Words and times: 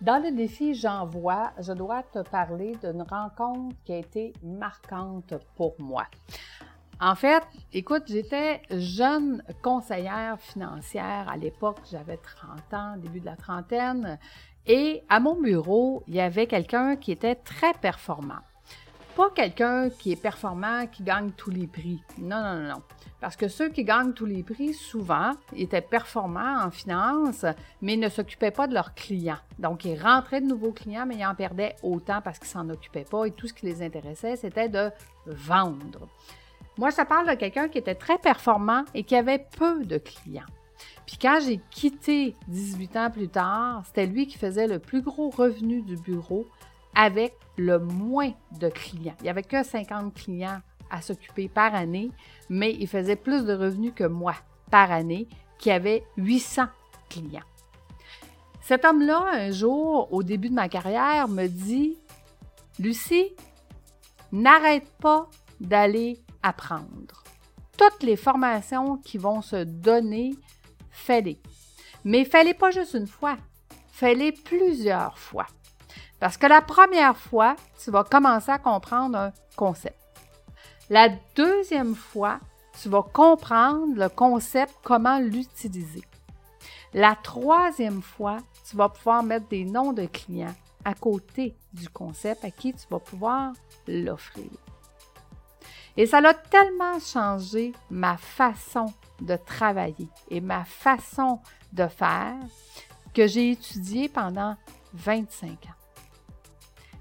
Dans 0.00 0.22
le 0.22 0.32
défi 0.32 0.74
J'envoie, 0.74 1.52
je 1.58 1.74
dois 1.74 2.02
te 2.02 2.20
parler 2.20 2.74
d'une 2.82 3.02
rencontre 3.02 3.76
qui 3.84 3.92
a 3.92 3.98
été 3.98 4.32
marquante 4.42 5.34
pour 5.56 5.74
moi. 5.78 6.06
En 7.00 7.14
fait, 7.14 7.42
écoute, 7.74 8.04
j'étais 8.06 8.62
jeune 8.70 9.42
conseillère 9.62 10.40
financière 10.40 11.28
à 11.28 11.36
l'époque, 11.36 11.80
j'avais 11.90 12.16
30 12.16 12.74
ans, 12.74 12.96
début 12.96 13.20
de 13.20 13.26
la 13.26 13.36
trentaine, 13.36 14.18
et 14.66 15.02
à 15.10 15.20
mon 15.20 15.38
bureau, 15.38 16.02
il 16.06 16.14
y 16.14 16.20
avait 16.20 16.46
quelqu'un 16.46 16.96
qui 16.96 17.12
était 17.12 17.34
très 17.34 17.74
performant. 17.74 18.40
Pas 19.16 19.30
quelqu'un 19.34 19.90
qui 19.90 20.12
est 20.12 20.20
performant, 20.20 20.86
qui 20.86 21.02
gagne 21.02 21.30
tous 21.32 21.50
les 21.50 21.66
prix. 21.66 22.02
Non, 22.18 22.42
non, 22.42 22.68
non. 22.68 22.82
Parce 23.20 23.36
que 23.36 23.48
ceux 23.48 23.68
qui 23.68 23.84
gagnent 23.84 24.14
tous 24.14 24.24
les 24.24 24.42
prix, 24.42 24.72
souvent, 24.72 25.32
étaient 25.54 25.82
performants 25.82 26.64
en 26.64 26.70
finance, 26.70 27.44
mais 27.82 27.96
ne 27.96 28.08
s'occupaient 28.08 28.50
pas 28.50 28.66
de 28.66 28.72
leurs 28.72 28.94
clients. 28.94 29.38
Donc, 29.58 29.84
ils 29.84 30.00
rentraient 30.00 30.40
de 30.40 30.46
nouveaux 30.46 30.72
clients, 30.72 31.04
mais 31.06 31.16
ils 31.16 31.26
en 31.26 31.34
perdaient 31.34 31.76
autant 31.82 32.22
parce 32.22 32.38
qu'ils 32.38 32.48
s'en 32.48 32.68
occupaient 32.70 33.04
pas 33.04 33.26
et 33.26 33.30
tout 33.32 33.46
ce 33.46 33.52
qui 33.52 33.66
les 33.66 33.82
intéressait, 33.82 34.36
c'était 34.36 34.70
de 34.70 34.90
vendre. 35.26 36.08
Moi, 36.78 36.90
ça 36.90 37.04
parle 37.04 37.28
de 37.28 37.34
quelqu'un 37.34 37.68
qui 37.68 37.76
était 37.76 37.94
très 37.94 38.16
performant 38.16 38.84
et 38.94 39.02
qui 39.02 39.16
avait 39.16 39.44
peu 39.58 39.84
de 39.84 39.98
clients. 39.98 40.46
Puis 41.04 41.18
quand 41.20 41.40
j'ai 41.44 41.60
quitté 41.70 42.36
18 42.48 42.96
ans 42.96 43.10
plus 43.10 43.28
tard, 43.28 43.82
c'était 43.84 44.06
lui 44.06 44.26
qui 44.26 44.38
faisait 44.38 44.66
le 44.66 44.78
plus 44.78 45.02
gros 45.02 45.28
revenu 45.28 45.82
du 45.82 45.96
bureau 45.96 46.46
avec 47.00 47.34
le 47.56 47.78
moins 47.78 48.32
de 48.58 48.68
clients. 48.68 49.14
Il 49.20 49.22
n'y 49.22 49.30
avait 49.30 49.42
que 49.42 49.62
50 49.62 50.12
clients 50.12 50.60
à 50.90 51.00
s'occuper 51.00 51.48
par 51.48 51.74
année, 51.74 52.10
mais 52.50 52.76
il 52.78 52.86
faisait 52.86 53.16
plus 53.16 53.46
de 53.46 53.54
revenus 53.54 53.94
que 53.96 54.04
moi 54.04 54.34
par 54.70 54.92
année, 54.92 55.26
qui 55.58 55.70
avait 55.70 56.04
800 56.18 56.66
clients. 57.08 57.40
Cet 58.60 58.84
homme-là, 58.84 59.30
un 59.32 59.50
jour, 59.50 60.12
au 60.12 60.22
début 60.22 60.50
de 60.50 60.54
ma 60.54 60.68
carrière, 60.68 61.26
me 61.26 61.46
dit 61.46 61.96
Lucie, 62.78 63.32
n'arrête 64.30 64.90
pas 65.00 65.26
d'aller 65.58 66.20
apprendre. 66.42 67.24
Toutes 67.78 68.02
les 68.02 68.16
formations 68.16 68.98
qui 68.98 69.16
vont 69.16 69.40
se 69.40 69.64
donner, 69.64 70.34
fais-les. 70.90 71.40
Mais 72.04 72.26
fais-les 72.26 72.54
pas 72.54 72.70
juste 72.70 72.92
une 72.92 73.06
fois, 73.06 73.38
fais-les 73.90 74.32
plusieurs 74.32 75.18
fois. 75.18 75.46
Parce 76.20 76.36
que 76.36 76.46
la 76.46 76.60
première 76.60 77.16
fois, 77.16 77.56
tu 77.82 77.90
vas 77.90 78.04
commencer 78.04 78.50
à 78.50 78.58
comprendre 78.58 79.16
un 79.16 79.32
concept. 79.56 79.96
La 80.90 81.08
deuxième 81.34 81.94
fois, 81.94 82.38
tu 82.80 82.88
vas 82.88 83.02
comprendre 83.02 83.94
le 83.96 84.08
concept, 84.08 84.74
comment 84.82 85.18
l'utiliser. 85.18 86.02
La 86.92 87.14
troisième 87.14 88.02
fois, 88.02 88.38
tu 88.68 88.76
vas 88.76 88.88
pouvoir 88.88 89.22
mettre 89.22 89.48
des 89.48 89.64
noms 89.64 89.92
de 89.92 90.06
clients 90.06 90.54
à 90.84 90.94
côté 90.94 91.56
du 91.72 91.88
concept 91.88 92.44
à 92.44 92.50
qui 92.50 92.74
tu 92.74 92.86
vas 92.90 92.98
pouvoir 92.98 93.52
l'offrir. 93.86 94.50
Et 95.96 96.06
ça 96.06 96.18
a 96.18 96.34
tellement 96.34 96.98
changé 97.00 97.72
ma 97.90 98.16
façon 98.16 98.86
de 99.20 99.36
travailler 99.36 100.08
et 100.30 100.40
ma 100.40 100.64
façon 100.64 101.40
de 101.72 101.86
faire 101.86 102.36
que 103.14 103.26
j'ai 103.26 103.52
étudié 103.52 104.08
pendant 104.08 104.56
25 104.94 105.50
ans. 105.50 105.79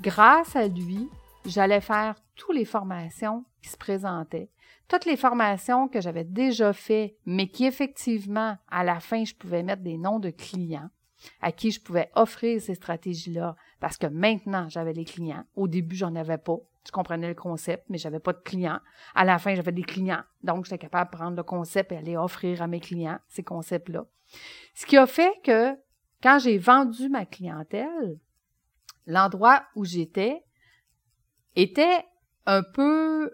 Grâce 0.00 0.56
à 0.56 0.66
lui, 0.66 1.10
j'allais 1.44 1.82
faire 1.82 2.14
toutes 2.34 2.56
les 2.56 2.64
formations 2.64 3.44
qui 3.60 3.68
se 3.68 3.76
présentaient, 3.76 4.48
toutes 4.88 5.04
les 5.04 5.18
formations 5.18 5.88
que 5.88 6.00
j'avais 6.00 6.24
déjà 6.24 6.72
faites, 6.72 7.16
mais 7.26 7.48
qui 7.48 7.66
effectivement, 7.66 8.56
à 8.70 8.82
la 8.82 8.98
fin, 8.98 9.24
je 9.24 9.34
pouvais 9.34 9.62
mettre 9.62 9.82
des 9.82 9.98
noms 9.98 10.18
de 10.18 10.30
clients 10.30 10.88
à 11.42 11.52
qui 11.52 11.70
je 11.70 11.82
pouvais 11.82 12.10
offrir 12.14 12.62
ces 12.62 12.76
stratégies-là, 12.76 13.56
parce 13.78 13.98
que 13.98 14.06
maintenant, 14.06 14.70
j'avais 14.70 14.94
les 14.94 15.04
clients. 15.04 15.44
Au 15.54 15.68
début, 15.68 15.96
j'en 15.96 16.14
avais 16.14 16.38
pas. 16.38 16.56
Je 16.86 16.92
comprenais 16.92 17.28
le 17.28 17.34
concept, 17.34 17.84
mais 17.90 17.98
j'avais 17.98 18.20
pas 18.20 18.32
de 18.32 18.38
clients. 18.38 18.80
À 19.14 19.26
la 19.26 19.38
fin, 19.38 19.54
j'avais 19.54 19.70
des 19.70 19.82
clients. 19.82 20.22
Donc, 20.42 20.64
j'étais 20.64 20.78
capable 20.78 21.10
de 21.10 21.16
prendre 21.18 21.36
le 21.36 21.42
concept 21.42 21.92
et 21.92 21.98
aller 21.98 22.16
offrir 22.16 22.62
à 22.62 22.66
mes 22.66 22.80
clients 22.80 23.18
ces 23.28 23.42
concepts-là. 23.42 24.06
Ce 24.74 24.86
qui 24.86 24.96
a 24.96 25.06
fait 25.06 25.32
que, 25.44 25.76
quand 26.22 26.38
j'ai 26.38 26.56
vendu 26.56 27.10
ma 27.10 27.26
clientèle, 27.26 28.18
l'endroit 29.06 29.64
où 29.74 29.84
j'étais 29.84 30.42
était 31.56 32.04
un 32.46 32.62
peu 32.62 33.30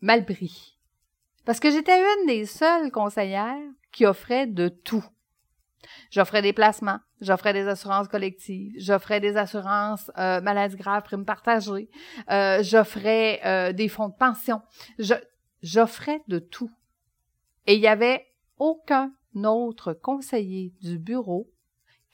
mal 0.00 0.24
pris. 0.24 0.78
Parce 1.44 1.60
que 1.60 1.70
j'étais 1.70 1.98
une 1.98 2.26
des 2.26 2.44
seules 2.44 2.90
conseillères 2.90 3.56
qui 3.92 4.04
offrait 4.04 4.46
de 4.46 4.68
tout. 4.68 5.04
J'offrais 6.10 6.42
des 6.42 6.52
placements, 6.52 6.98
j'offrais 7.20 7.52
des 7.52 7.68
assurances 7.68 8.08
collectives, 8.08 8.74
j'offrais 8.76 9.20
des 9.20 9.36
assurances 9.36 10.10
euh, 10.18 10.40
maladies 10.40 10.76
graves, 10.76 11.04
primes 11.04 11.24
partagées, 11.24 11.88
euh, 12.30 12.62
j'offrais 12.62 13.40
euh, 13.44 13.72
des 13.72 13.88
fonds 13.88 14.08
de 14.08 14.14
pension, 14.14 14.62
j'offrais 15.62 16.22
de 16.26 16.40
tout. 16.40 16.70
Et 17.66 17.74
il 17.74 17.80
n'y 17.80 17.86
avait 17.86 18.26
aucun 18.58 19.12
autre 19.44 19.92
conseiller 19.92 20.72
du 20.80 20.98
bureau 20.98 21.48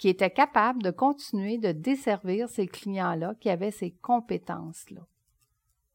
qui 0.02 0.08
était 0.08 0.30
capable 0.30 0.82
de 0.82 0.90
continuer 0.90 1.58
de 1.58 1.70
desservir 1.70 2.48
ces 2.48 2.66
clients-là 2.66 3.36
qui 3.38 3.48
avaient 3.48 3.70
ces 3.70 3.92
compétences-là. 3.92 5.02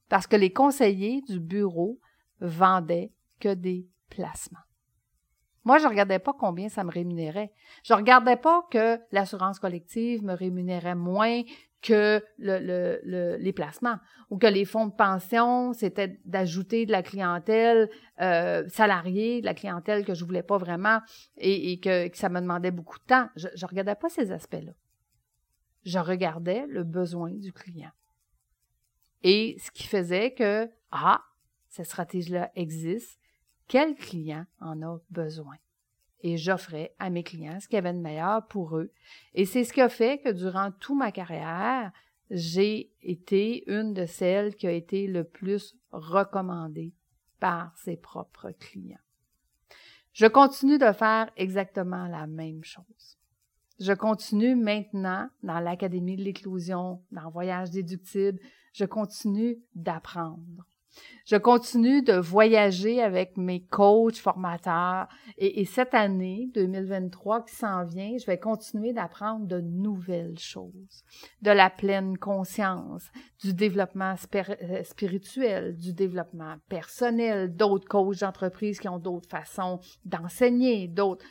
Parce 0.08 0.28
que 0.28 0.38
les 0.38 0.54
conseillers 0.54 1.22
du 1.24 1.42
bureau 1.42 2.00
vendaient 2.40 3.12
que 3.42 3.54
des 3.54 3.86
placements. 4.10 4.64
Moi, 5.66 5.78
je 5.80 5.84
ne 5.84 5.90
regardais 5.90 6.20
pas 6.20 6.32
combien 6.32 6.70
ça 6.70 6.86
me 6.86 6.90
rémunérait. 6.90 7.52
Je 7.84 7.92
ne 7.92 7.98
regardais 7.98 8.38
pas 8.38 8.66
que 8.72 8.98
l'assurance 9.12 9.60
collective 9.60 10.24
me 10.24 10.36
rémunérait 10.36 10.96
moins 10.96 11.42
que 11.82 12.24
les 12.38 13.54
placements 13.54 13.98
ou 14.30 14.38
que 14.38 14.48
les 14.48 14.66
fonds 14.66 14.88
de 14.88 14.94
pension, 14.94 15.74
c'était 15.74 16.20
d'ajouter 16.26 16.86
de 16.86 16.92
la 16.92 17.04
clientèle 17.04 17.90
euh, 18.20 18.68
salariée, 18.68 19.42
de 19.42 19.46
la 19.46 19.54
clientèle 19.54 20.06
que 20.06 20.14
je 20.14 20.26
voulais 20.26 20.44
pas 20.44 20.58
vraiment 20.58 21.00
et, 21.38 21.80
que, 21.80 22.08
que, 22.08 22.18
ça 22.18 22.30
me 22.30 22.42
demandait 22.42 22.72
beaucoup 22.72 22.98
de 23.00 23.06
temps. 23.06 23.30
Je 23.36 23.48
ne 23.48 23.68
regardais 23.68 23.96
pas 23.96 24.10
ces 24.10 24.32
aspects-là. 24.32 24.74
Je 25.84 26.00
regardais 26.00 26.66
le 26.68 26.84
besoin 26.84 27.32
du 27.32 27.54
client. 27.54 27.92
Et 29.24 29.58
ce 29.60 29.72
qui 29.72 29.88
faisait 29.88 30.34
que, 30.34 30.70
ah, 30.92 31.22
cette 31.70 31.86
stratégie-là 31.86 32.52
existe, 32.56 33.20
quel 33.68 33.96
client 33.96 34.46
en 34.60 34.82
a 34.82 34.98
besoin? 35.10 35.56
Et 36.22 36.38
j'offrais 36.38 36.96
à 37.00 37.10
mes 37.10 37.24
clients 37.24 37.60
ce 37.60 37.68
qu'il 37.68 37.76
y 37.76 37.80
avait 37.80 37.94
de 37.94 38.00
meilleur 38.00 38.48
pour 38.48 38.78
eux. 38.78 38.92
Et 39.34 39.46
c'est 39.46 39.64
ce 39.64 39.74
qui 39.74 39.82
a 39.82 39.90
fait 39.90 40.20
que 40.20 40.30
durant 40.30 40.72
toute 40.72 40.98
ma 40.98 41.12
carrière, 41.12 41.92
j'ai 42.32 42.92
été 43.02 43.70
une 43.72 43.94
de 43.94 44.06
celles 44.06 44.56
qui 44.56 44.68
a 44.68 44.72
été 44.72 45.08
le 45.08 45.24
plus 45.24 45.76
recommandée 45.92 46.94
par 47.40 47.76
ses 47.78 47.98
propres 47.98 48.52
clients. 48.52 48.98
Je 50.14 50.26
continue 50.26 50.80
de 50.80 50.92
faire 50.92 51.30
exactement 51.38 52.08
la 52.08 52.26
même 52.26 52.64
chose. 52.64 53.18
Je 53.80 53.94
continue 53.94 54.56
maintenant 54.56 55.30
dans 55.44 55.60
l'Académie 55.60 56.18
de 56.18 56.24
l'éclosion, 56.24 57.04
dans 57.12 57.30
Voyage 57.30 57.70
déductible, 57.70 58.40
je 58.74 58.86
continue 58.86 59.60
d'apprendre. 59.76 60.66
Je 61.26 61.36
continue 61.36 62.02
de 62.02 62.14
voyager 62.14 63.02
avec 63.02 63.36
mes 63.36 63.62
coachs, 63.62 64.16
formateurs. 64.16 65.10
Et, 65.38 65.66
cette 65.66 65.94
année 65.94 66.50
2023 66.54 67.44
qui 67.44 67.54
s'en 67.54 67.84
vient, 67.84 68.18
je 68.18 68.26
vais 68.26 68.40
continuer 68.40 68.94
d'apprendre 68.94 69.46
de 69.46 69.60
nouvelles 69.60 70.40
choses, 70.40 71.04
de 71.42 71.52
la 71.52 71.70
pleine 71.70 72.18
conscience, 72.18 73.12
du 73.42 73.54
développement 73.54 74.16
euh, 74.36 74.84
spirituel, 74.84 75.76
du 75.76 75.92
développement 75.92 76.56
personnel, 76.70 77.54
d'autres 77.54 77.90
coachs 77.90 78.20
d'entreprise 78.20 78.80
qui 78.80 78.88
ont 78.88 79.00
d'autres 79.00 79.30
façons 79.30 79.82
d'enseigner, 80.06 80.88
d'autres. 80.88 81.26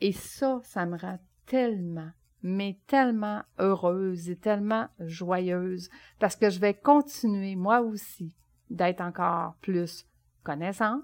Et 0.00 0.12
ça, 0.12 0.60
ça 0.62 0.86
me 0.86 0.96
rend 0.96 1.18
tellement 1.44 2.10
mais 2.44 2.78
tellement 2.86 3.42
heureuse 3.58 4.28
et 4.28 4.36
tellement 4.36 4.86
joyeuse 5.00 5.88
parce 6.18 6.36
que 6.36 6.50
je 6.50 6.60
vais 6.60 6.74
continuer 6.74 7.56
moi 7.56 7.80
aussi 7.80 8.36
d'être 8.68 9.00
encore 9.00 9.54
plus 9.62 10.06
connaissante, 10.42 11.02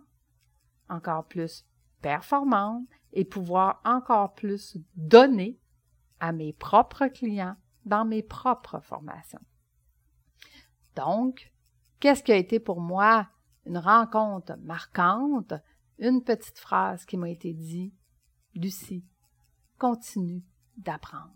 encore 0.90 1.24
plus 1.24 1.64
performante 2.02 2.86
et 3.14 3.24
pouvoir 3.24 3.80
encore 3.86 4.34
plus 4.34 4.76
donner 4.96 5.58
à 6.20 6.32
mes 6.32 6.52
propres 6.52 7.06
clients 7.06 7.56
dans 7.86 8.04
mes 8.04 8.22
propres 8.22 8.80
formations. 8.80 9.40
Donc, 10.94 11.50
qu'est-ce 12.00 12.22
qui 12.22 12.32
a 12.32 12.36
été 12.36 12.60
pour 12.60 12.82
moi 12.82 13.26
une 13.64 13.78
rencontre 13.78 14.58
marquante? 14.58 15.54
Une 15.98 16.22
petite 16.22 16.58
phrase 16.58 17.06
qui 17.06 17.16
m'a 17.16 17.30
été 17.30 17.54
dit, 17.54 17.94
Lucie, 18.54 19.06
continue 19.78 20.42
d'apprendre. 20.80 21.30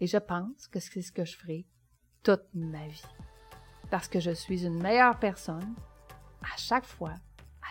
Et 0.00 0.06
je 0.06 0.18
pense 0.18 0.66
que 0.68 0.80
c'est 0.80 1.02
ce 1.02 1.12
que 1.12 1.24
je 1.24 1.36
ferai 1.36 1.66
toute 2.22 2.44
ma 2.54 2.86
vie. 2.88 3.02
Parce 3.90 4.08
que 4.08 4.20
je 4.20 4.30
suis 4.30 4.64
une 4.64 4.82
meilleure 4.82 5.18
personne 5.18 5.74
à 6.42 6.56
chaque 6.56 6.86
fois, 6.86 7.14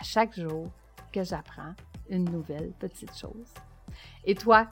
à 0.00 0.04
chaque 0.04 0.34
jour 0.38 0.70
que 1.12 1.22
j'apprends 1.22 1.74
une 2.08 2.24
nouvelle 2.24 2.72
petite 2.78 3.16
chose. 3.16 3.52
Et 4.24 4.34
toi, 4.34 4.66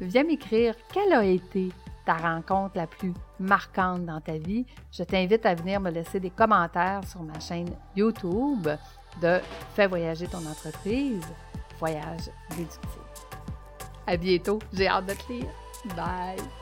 viens 0.00 0.24
m'écrire 0.24 0.74
quelle 0.92 1.12
a 1.12 1.24
été 1.24 1.70
ta 2.04 2.14
rencontre 2.14 2.76
la 2.76 2.86
plus 2.86 3.12
marquante 3.38 4.06
dans 4.06 4.20
ta 4.20 4.38
vie. 4.38 4.66
Je 4.90 5.02
t'invite 5.02 5.44
à 5.46 5.54
venir 5.54 5.80
me 5.80 5.90
laisser 5.90 6.20
des 6.20 6.30
commentaires 6.30 7.06
sur 7.06 7.22
ma 7.22 7.38
chaîne 7.40 7.70
YouTube 7.96 8.68
de 9.20 9.40
Fais 9.74 9.86
voyager 9.86 10.26
ton 10.26 10.44
entreprise, 10.46 11.26
Voyage 11.78 12.30
réductible. 12.50 13.09
À 14.06 14.16
bientôt, 14.16 14.58
j'ai 14.72 14.88
hâte 14.88 15.06
de 15.06 15.14
te 15.14 15.32
lire. 15.32 15.50
Bye! 15.96 16.59